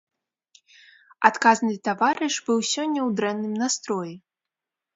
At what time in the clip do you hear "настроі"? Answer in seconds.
3.63-4.13